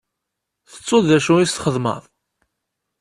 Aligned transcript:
Tettuḍ 0.71 1.03
d 1.09 1.11
acu 1.17 1.33
i 1.37 1.45
s-txedmeḍ? 1.47 2.03